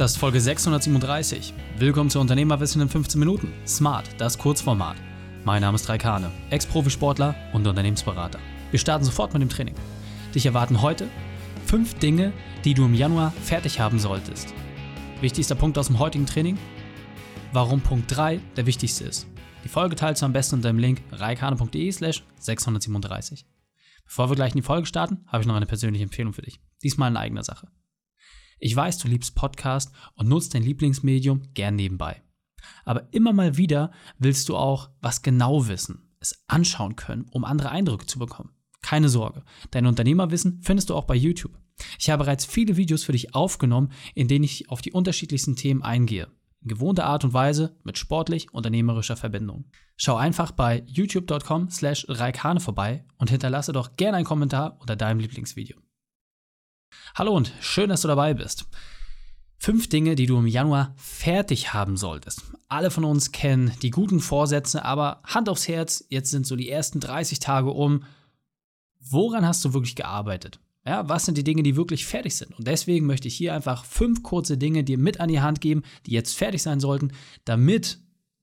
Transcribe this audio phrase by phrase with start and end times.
[0.00, 1.52] Das ist Folge 637.
[1.76, 3.52] Willkommen zu Unternehmerwissen in 15 Minuten.
[3.66, 4.96] Smart, das Kurzformat.
[5.44, 8.38] Mein Name ist Raikane, Ex-Profisportler und Unternehmensberater.
[8.70, 9.74] Wir starten sofort mit dem Training.
[10.34, 11.06] Dich erwarten heute
[11.66, 12.32] fünf Dinge,
[12.64, 14.54] die du im Januar fertig haben solltest.
[15.20, 16.56] Wichtigster Punkt aus dem heutigen Training?
[17.52, 19.26] Warum Punkt 3 der wichtigste ist.
[19.64, 23.44] Die Folge teilst du am besten unter dem Link reikane.de slash 637.
[24.06, 26.58] Bevor wir gleich in die Folge starten, habe ich noch eine persönliche Empfehlung für dich.
[26.82, 27.68] Diesmal in eigener Sache.
[28.60, 32.22] Ich weiß, du liebst Podcast und nutzt dein Lieblingsmedium gern nebenbei.
[32.84, 37.70] Aber immer mal wieder willst du auch was genau wissen, es anschauen können, um andere
[37.70, 38.50] Eindrücke zu bekommen.
[38.82, 41.58] Keine Sorge, dein Unternehmerwissen findest du auch bei YouTube.
[41.98, 45.82] Ich habe bereits viele Videos für dich aufgenommen, in denen ich auf die unterschiedlichsten Themen
[45.82, 46.28] eingehe.
[46.62, 49.64] In gewohnter Art und Weise mit sportlich unternehmerischer Verbindung.
[49.96, 52.06] Schau einfach bei youtube.com slash
[52.58, 55.78] vorbei und hinterlasse doch gerne einen Kommentar unter deinem Lieblingsvideo.
[57.14, 58.66] Hallo und schön, dass du dabei bist.
[59.58, 62.44] Fünf Dinge, die du im Januar fertig haben solltest.
[62.68, 66.70] Alle von uns kennen die guten Vorsätze, aber Hand aufs Herz, jetzt sind so die
[66.70, 68.04] ersten 30 Tage um.
[69.00, 70.60] Woran hast du wirklich gearbeitet?
[70.86, 72.56] Ja, was sind die Dinge, die wirklich fertig sind?
[72.56, 75.82] Und deswegen möchte ich hier einfach fünf kurze Dinge dir mit an die Hand geben,
[76.06, 77.12] die jetzt fertig sein sollten,
[77.44, 77.98] damit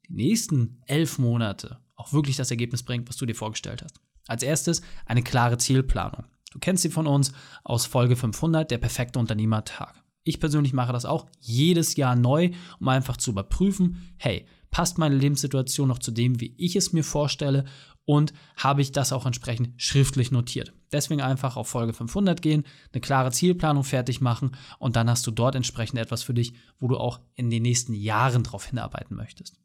[0.07, 3.99] die nächsten elf Monate auch wirklich das Ergebnis bringt, was du dir vorgestellt hast.
[4.27, 6.25] Als erstes eine klare Zielplanung.
[6.51, 7.31] Du kennst sie von uns
[7.63, 10.01] aus Folge 500, der perfekte Unternehmertag.
[10.23, 15.15] Ich persönlich mache das auch jedes Jahr neu, um einfach zu überprüfen, hey, passt meine
[15.15, 17.65] Lebenssituation noch zu dem, wie ich es mir vorstelle
[18.05, 20.73] und habe ich das auch entsprechend schriftlich notiert.
[20.91, 25.31] Deswegen einfach auf Folge 500 gehen, eine klare Zielplanung fertig machen und dann hast du
[25.31, 29.59] dort entsprechend etwas für dich, wo du auch in den nächsten Jahren darauf hinarbeiten möchtest.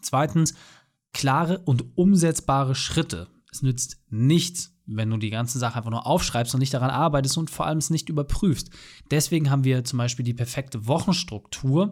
[0.00, 0.54] Zweitens,
[1.12, 3.28] klare und umsetzbare Schritte.
[3.50, 7.38] Es nützt nichts, wenn du die ganze Sache einfach nur aufschreibst und nicht daran arbeitest
[7.38, 8.70] und vor allem es nicht überprüfst.
[9.10, 11.90] Deswegen haben wir zum Beispiel die perfekte Wochenstruktur.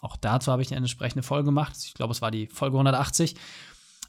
[0.00, 1.76] Auch dazu habe ich eine entsprechende Folge gemacht.
[1.84, 3.34] Ich glaube, es war die Folge 180,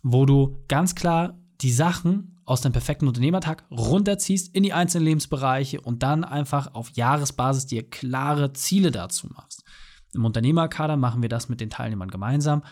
[0.03, 5.81] wo du ganz klar die Sachen aus deinem perfekten Unternehmertag runterziehst in die einzelnen Lebensbereiche
[5.81, 9.63] und dann einfach auf Jahresbasis dir klare Ziele dazu machst.
[10.13, 12.63] Im Unternehmerkader machen wir das mit den Teilnehmern gemeinsam.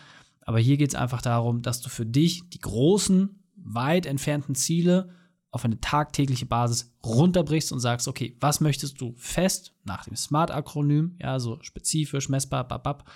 [0.42, 5.10] Aber hier geht es einfach darum, dass du für dich die großen, weit entfernten Ziele
[5.56, 11.16] auf eine tagtägliche Basis runterbrichst und sagst, okay, was möchtest du fest nach dem SMART-Akronym,
[11.18, 13.10] ja, so spezifisch, messbar, babab,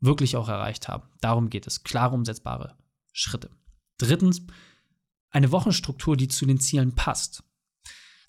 [0.00, 1.08] wirklich auch erreicht haben.
[1.22, 1.82] Darum geht es.
[1.82, 2.76] Klare, umsetzbare
[3.12, 3.48] Schritte.
[3.96, 4.42] Drittens,
[5.30, 7.42] eine Wochenstruktur, die zu den Zielen passt.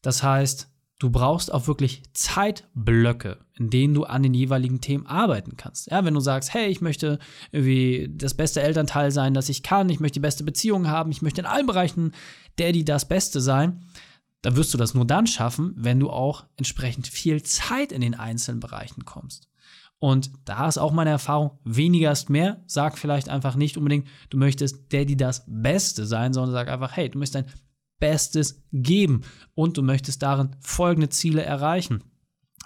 [0.02, 5.58] Das heißt, du brauchst auch wirklich Zeitblöcke, in denen du an den jeweiligen Themen arbeiten
[5.58, 5.92] kannst.
[5.92, 7.20] Ja, wenn du sagst, hey, ich möchte
[7.52, 11.22] irgendwie das beste Elternteil sein, das ich kann, ich möchte die beste Beziehung haben, ich
[11.22, 12.14] möchte in allen Bereichen
[12.58, 13.84] Daddy das Beste sein,
[14.42, 18.14] dann wirst du das nur dann schaffen, wenn du auch entsprechend viel Zeit in den
[18.14, 19.50] einzelnen Bereichen kommst.
[19.98, 22.62] Und da ist auch meine Erfahrung, weniger ist mehr.
[22.68, 27.10] Sag vielleicht einfach nicht unbedingt, du möchtest Daddy das Beste sein, sondern sag einfach, hey,
[27.10, 27.52] du möchtest dein
[28.00, 29.22] Bestes geben
[29.54, 32.04] und du möchtest darin folgende Ziele erreichen.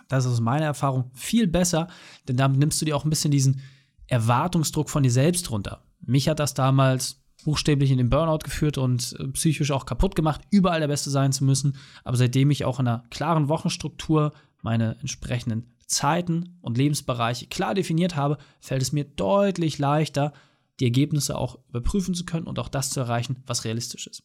[0.08, 1.88] Das ist aus meiner Erfahrung viel besser,
[2.28, 3.62] denn damit nimmst du dir auch ein bisschen diesen
[4.08, 5.84] Erwartungsdruck von dir selbst runter.
[6.02, 10.42] Mich hat das damals buchstäblich in den Burnout geführt und äh, psychisch auch kaputt gemacht,
[10.50, 11.78] überall der Beste sein zu müssen.
[12.04, 18.16] Aber seitdem ich auch in einer klaren Wochenstruktur meine entsprechenden Zeiten und Lebensbereiche klar definiert
[18.16, 20.34] habe, fällt es mir deutlich leichter,
[20.80, 24.24] die Ergebnisse auch überprüfen zu können und auch das zu erreichen, was realistisch ist.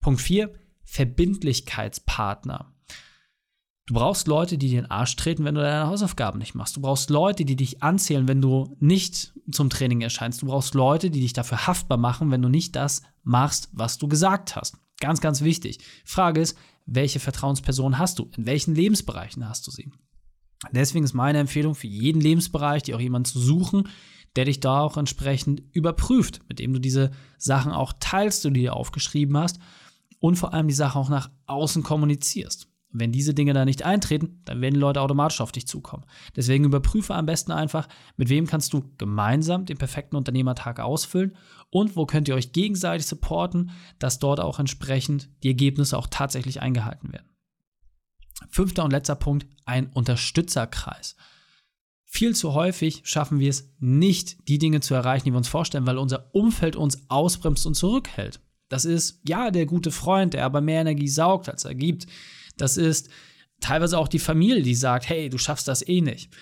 [0.00, 0.50] Punkt 4,
[0.82, 2.72] Verbindlichkeitspartner.
[3.86, 6.76] Du brauchst Leute, die dir den Arsch treten, wenn du deine Hausaufgaben nicht machst.
[6.76, 10.42] Du brauchst Leute, die dich anzählen, wenn du nicht zum Training erscheinst.
[10.42, 14.08] Du brauchst Leute, die dich dafür haftbar machen, wenn du nicht das machst, was du
[14.08, 14.78] gesagt hast.
[15.00, 15.80] Ganz, ganz wichtig.
[16.04, 16.56] Frage ist,
[16.86, 18.30] welche Vertrauensperson hast du?
[18.36, 19.90] In welchen Lebensbereichen hast du sie?
[20.72, 23.88] Deswegen ist meine Empfehlung für jeden Lebensbereich, dir auch jemanden zu suchen,
[24.36, 28.54] der dich da auch entsprechend überprüft, mit dem du diese Sachen auch teilst, die du
[28.54, 29.58] dir aufgeschrieben hast
[30.20, 32.68] und vor allem die Sache auch nach außen kommunizierst.
[32.92, 36.04] Wenn diese Dinge da nicht eintreten, dann werden Leute automatisch auf dich zukommen.
[36.34, 41.36] Deswegen überprüfe am besten einfach, mit wem kannst du gemeinsam den perfekten Unternehmertag ausfüllen
[41.70, 43.70] und wo könnt ihr euch gegenseitig supporten,
[44.00, 47.28] dass dort auch entsprechend die Ergebnisse auch tatsächlich eingehalten werden.
[48.48, 51.16] Fünfter und letzter Punkt, ein Unterstützerkreis.
[52.04, 55.86] Viel zu häufig schaffen wir es nicht, die Dinge zu erreichen, die wir uns vorstellen,
[55.86, 58.40] weil unser Umfeld uns ausbremst und zurückhält.
[58.70, 62.06] Das ist ja der gute Freund, der aber mehr Energie saugt, als er gibt.
[62.56, 63.10] Das ist
[63.60, 66.32] teilweise auch die Familie, die sagt, hey, du schaffst das eh nicht.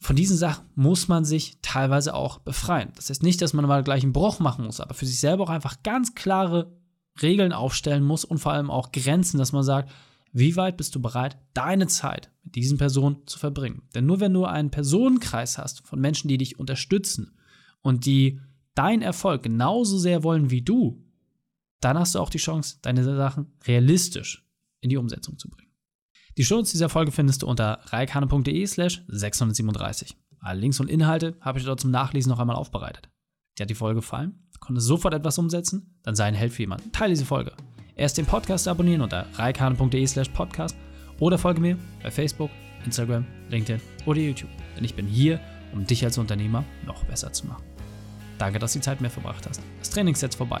[0.00, 2.92] Von diesen Sachen muss man sich teilweise auch befreien.
[2.94, 5.44] Das heißt nicht, dass man mal gleich einen Bruch machen muss, aber für sich selber
[5.44, 6.72] auch einfach ganz klare
[7.20, 9.90] Regeln aufstellen muss und vor allem auch Grenzen, dass man sagt,
[10.32, 13.82] wie weit bist du bereit, deine Zeit mit diesen Personen zu verbringen?
[13.96, 17.36] Denn nur wenn du einen Personenkreis hast von Menschen, die dich unterstützen
[17.82, 18.40] und die
[18.76, 21.02] deinen Erfolg genauso sehr wollen wie du,
[21.80, 24.46] dann hast du auch die Chance, deine Sachen realistisch
[24.80, 25.68] in die Umsetzung zu bringen.
[26.36, 30.16] Die Shownotes dieser Folge findest du unter reikane.de slash 637.
[30.40, 33.10] Alle Links und Inhalte habe ich dort zum Nachlesen noch einmal aufbereitet.
[33.58, 34.48] Dir hat die Folge gefallen?
[34.60, 35.98] Konntest sofort etwas umsetzen?
[36.04, 36.92] Dann sei ein Held für jemanden.
[36.92, 37.52] Teile diese Folge.
[37.96, 40.76] Erst den Podcast abonnieren unter reikane.de slash podcast
[41.18, 42.50] oder folge mir bei Facebook,
[42.84, 44.50] Instagram, LinkedIn oder YouTube.
[44.76, 45.40] Denn ich bin hier,
[45.72, 47.64] um dich als Unternehmer noch besser zu machen.
[48.38, 49.60] Danke, dass du die Zeit mehr verbracht hast.
[49.80, 50.60] Das Training ist jetzt vorbei.